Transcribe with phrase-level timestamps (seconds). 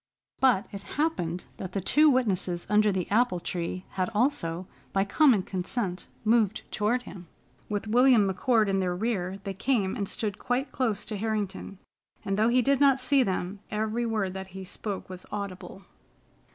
[0.39, 5.43] But it happened that the two witnesses under the apple tree had also, by common
[5.43, 7.27] consent, moved toward him.
[7.69, 11.77] With William McCord in their rear, they came and stood quite close to Harrington,
[12.25, 15.83] and though he did not see them, every word that he spoke was audible.